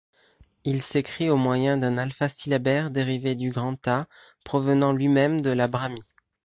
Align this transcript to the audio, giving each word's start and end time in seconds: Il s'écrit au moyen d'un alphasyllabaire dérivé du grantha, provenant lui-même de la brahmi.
Il 0.63 0.81
s'écrit 0.81 1.29
au 1.29 1.37
moyen 1.37 1.77
d'un 1.77 1.99
alphasyllabaire 1.99 2.89
dérivé 2.89 3.35
du 3.35 3.51
grantha, 3.51 4.07
provenant 4.43 4.93
lui-même 4.93 5.43
de 5.43 5.51
la 5.51 5.67
brahmi. 5.67 6.01